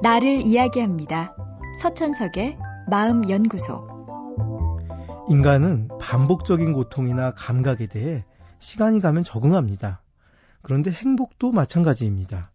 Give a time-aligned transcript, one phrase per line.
[0.00, 1.34] 나를 이야기합니다.
[1.80, 2.56] 서천석의
[2.88, 3.88] 마음연구소.
[5.28, 8.24] 인간은 반복적인 고통이나 감각에 대해
[8.60, 10.00] 시간이 가면 적응합니다.
[10.62, 12.52] 그런데 행복도 마찬가지입니다.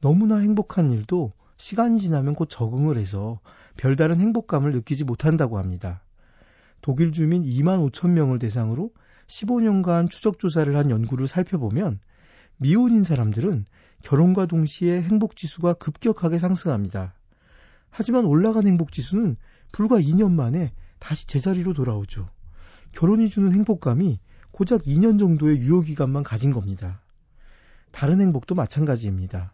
[0.00, 3.40] 너무나 행복한 일도 시간이 지나면 곧 적응을 해서
[3.76, 6.02] 별다른 행복감을 느끼지 못한다고 합니다.
[6.80, 8.92] 독일 주민 2만 5천 명을 대상으로
[9.26, 12.00] 15년간 추적 조사를 한 연구를 살펴보면
[12.56, 13.66] 미혼인 사람들은
[14.02, 17.14] 결혼과 동시에 행복 지수가 급격하게 상승합니다.
[17.90, 19.36] 하지만 올라간 행복 지수는
[19.72, 22.28] 불과 2년 만에 다시 제자리로 돌아오죠.
[22.92, 24.18] 결혼이 주는 행복감이
[24.50, 27.00] 고작 2년 정도의 유효기간만 가진 겁니다.
[27.90, 29.52] 다른 행복도 마찬가지입니다.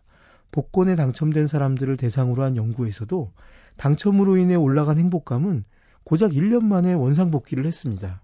[0.50, 3.32] 복권에 당첨된 사람들을 대상으로 한 연구에서도
[3.76, 5.64] 당첨으로 인해 올라간 행복감은
[6.04, 8.22] 고작 1년 만에 원상복귀를 했습니다.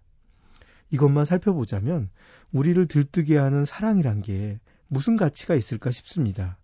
[0.91, 2.09] 이것만 살펴보자면
[2.52, 6.59] 우리를 들뜨게 하는 사랑이란 게 무슨 가치가 있을까 싶습니다.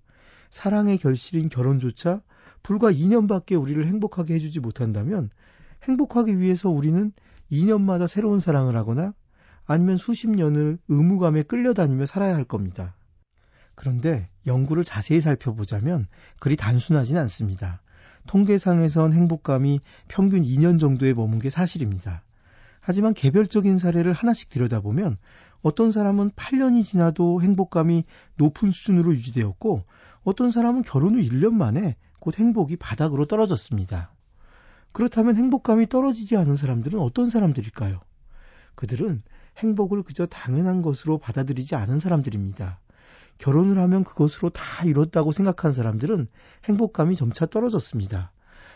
[0.51, 2.21] 사랑의 결실인 결혼조차
[2.63, 5.31] 불과 2년밖에 우리를 행복하게 해주지 못한다면
[5.85, 7.13] 행복하기 위해서 우리는
[7.53, 9.15] 2년마다 새로운 사랑을 하거나
[9.65, 12.97] 아니면 수십 년을 의무감에 끌려다니며 살아야 할 겁니다.
[13.77, 16.09] 그런데 연구를 자세히 살펴보자면
[16.41, 17.81] 그리 단순하진 않습니다.
[18.27, 22.23] 통계상에선 행복감이 평균 2년 정도에 머문 게 사실입니다.
[22.89, 25.17] 하지만 개별적인 사례를 하나씩 들여다보면
[25.61, 28.05] 어떤 사람은 8년이 지나도 행복감이
[28.37, 29.83] 높은 수준으로 유지되었고
[30.23, 34.15] 어떤 사람은 결혼 후 1년 만에 곧 행복이 바닥으로 떨어졌습니다.
[34.93, 37.99] 그렇다면 행복감이 떨어지지 않은 사람들은 어떤 사람들일까요?
[38.77, 39.25] 그들은
[39.59, 42.79] 행복을 그저 당연한 것으로 받아들이지 않은 사람들입니다.
[43.39, 46.29] 결혼을 하면 그것으로 다 이뤘다고 생각한 사람들은
[46.67, 48.31] 행복감이 점차 떨어졌습니다.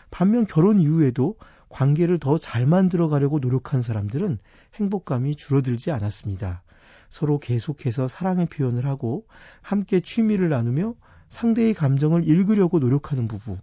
[0.09, 1.37] 반면 결혼 이후에도
[1.71, 4.37] 관계를 더 잘 만들어 가려고 노력한 사람들은
[4.75, 6.63] 행복감이 줄어들지 않았습니다.
[7.09, 9.25] 서로 계속해서 사랑의 표현을 하고
[9.61, 10.95] 함께 취미를 나누며
[11.29, 13.57] 상대의 감정을 읽으려고 노력하는 부부.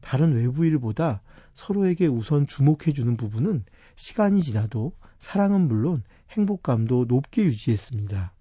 [0.00, 1.22] 다른 외부 일보다
[1.54, 3.64] 서로에게 우선 주목해주는 부분은
[3.96, 8.32] 시간이 지나도 사랑은 물론 행복감도 높게 유지했습니다.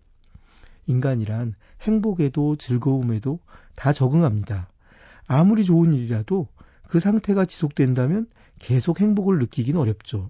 [0.88, 3.40] 인간이란 행복에도 즐거움에도
[3.76, 4.70] 다 적응합니다.
[5.28, 6.48] 아무리 좋은 일이라도
[6.92, 8.28] 그 상태가 지속된다면
[8.60, 10.30] 계속 행복을 느끼긴 어렵죠.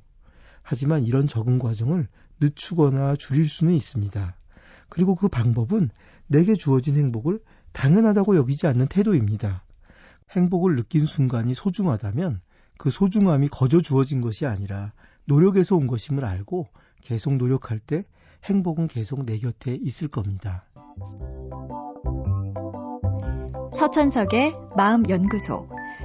[0.62, 2.08] 하지만 이런 적응 과정을
[2.40, 4.36] 늦추거나 줄일 수는 있습니다.
[4.88, 5.90] 그리고 그 방법은
[6.28, 7.40] 내게 주어진 행복을
[7.72, 9.64] 당연하다고 여기지 않는 태도입니다.
[10.30, 12.42] 행복을 느낀 순간이 소중하다면
[12.78, 14.94] 그 소중함이 거저 주어진 것이 아니라
[15.26, 16.68] 노력에서 온 것임을 알고
[17.02, 18.06] 계속 노력할 때
[18.44, 20.68] 행복은 계속 내 곁에 있을 겁니다.
[23.74, 25.81] 서천석의 마음연구소.